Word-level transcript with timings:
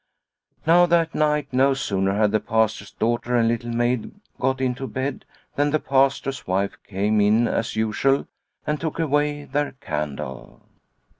Now 0.65 0.87
that 0.87 1.13
night 1.13 1.49
no 1.53 1.75
sooner 1.75 2.15
had 2.15 2.31
the 2.31 2.39
Pastor's 2.39 2.89
daughter 2.89 3.35
and 3.35 3.47
Little 3.47 3.69
Maid 3.69 4.09
eot 4.39 4.59
into 4.59 4.87
bed 4.87 5.25
than 5.55 5.67
84 5.67 5.67
Liliecrona's 5.67 5.71
Home 5.71 5.71
the 5.73 5.79
Pastor's 5.79 6.47
wife 6.47 6.77
came 6.87 7.21
in 7.21 7.47
as 7.47 7.75
usual 7.75 8.27
and 8.65 8.81
took 8.81 8.97
away 8.97 9.43
their 9.43 9.73
candle. 9.73 10.63